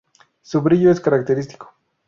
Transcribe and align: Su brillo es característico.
Su 0.41 0.63
brillo 0.63 0.89
es 0.89 0.99
característico. 0.99 1.75